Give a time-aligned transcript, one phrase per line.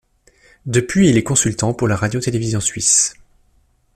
[0.65, 3.13] Depuis, il est consultant pour la Radio télévision suisse.